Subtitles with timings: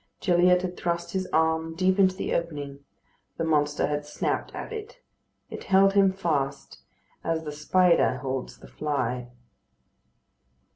[0.19, 2.79] Gilliatt had thrust his arm deep into the opening;
[3.37, 4.99] the monster had snapped at it.
[5.51, 6.79] It held him fast,
[7.23, 9.29] as the spider holds the fly.